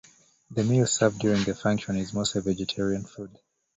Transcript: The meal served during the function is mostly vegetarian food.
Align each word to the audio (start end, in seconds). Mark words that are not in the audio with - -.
The 0.49 0.63
meal 0.63 0.87
served 0.87 1.19
during 1.19 1.43
the 1.43 1.53
function 1.53 1.95
is 1.95 2.11
mostly 2.11 2.41
vegetarian 2.41 3.03
food. 3.05 3.37